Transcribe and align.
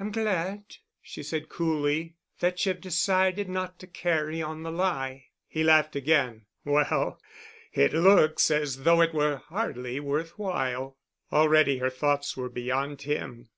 "I'm 0.00 0.10
glad," 0.10 0.64
she 1.00 1.22
said 1.22 1.48
coolly, 1.48 2.16
"that 2.40 2.66
you've 2.66 2.80
decided 2.80 3.48
not 3.48 3.78
to 3.78 3.86
carry 3.86 4.42
on 4.42 4.64
the 4.64 4.72
lie——" 4.72 5.26
He 5.46 5.62
laughed 5.62 5.94
again. 5.94 6.46
"Well, 6.64 7.20
it 7.72 7.92
looks 7.92 8.50
as 8.50 8.82
though 8.82 9.00
it 9.00 9.14
were 9.14 9.36
hardly 9.36 10.00
worth 10.00 10.36
while." 10.40 10.98
Already 11.30 11.74
all 11.76 11.84
her 11.84 11.90
thoughts 11.90 12.36
were 12.36 12.48
beyond 12.48 13.02
him. 13.02 13.48